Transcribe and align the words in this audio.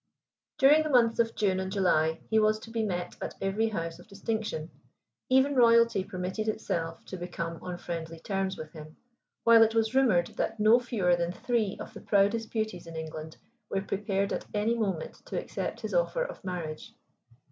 During 0.57 0.81
the 0.81 0.89
months 0.89 1.19
of 1.19 1.35
June 1.35 1.59
and 1.59 1.71
July 1.71 2.21
he 2.31 2.39
was 2.39 2.57
to 2.61 2.71
be 2.71 2.81
met 2.81 3.15
at 3.21 3.35
every 3.39 3.69
house 3.69 3.99
of 3.99 4.07
distinction. 4.07 4.71
Even 5.29 5.53
royalty 5.53 6.03
permitted 6.03 6.47
itself 6.47 7.05
to 7.05 7.17
become 7.17 7.59
on 7.61 7.77
friendly 7.77 8.17
terms 8.19 8.57
with 8.57 8.71
him, 8.71 8.97
while 9.43 9.61
it 9.61 9.75
was 9.75 9.93
rumored 9.93 10.25
that 10.37 10.59
no 10.59 10.79
fewer 10.79 11.15
than 11.15 11.31
three 11.31 11.77
of 11.79 11.93
the 11.93 12.01
proudest 12.01 12.49
beauties 12.49 12.87
in 12.87 12.95
England 12.95 13.37
were 13.69 13.79
prepared 13.83 14.33
at 14.33 14.47
any 14.55 14.75
moment 14.75 15.23
to 15.27 15.39
accept 15.39 15.81
his 15.81 15.93
offer 15.93 16.23
of 16.25 16.43
marriage. 16.43 16.95